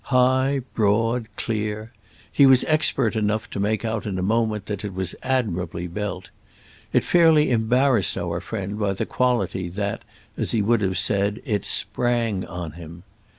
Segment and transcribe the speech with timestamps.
[0.05, 5.13] High broad clear—he was expert enough to make out in a moment that it was
[5.21, 10.01] admirably built—it fairly embarrassed our friend by the quality that,
[10.35, 13.03] as he would have said, it "sprang" on him.